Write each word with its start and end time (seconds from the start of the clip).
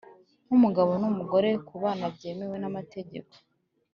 nk 0.45 0.51
umugabo 0.57 0.91
n 1.01 1.03
umugore 1.11 1.49
ku 1.67 1.75
bana 1.83 2.05
byemewe 2.15 2.55
namategeko 2.59 3.33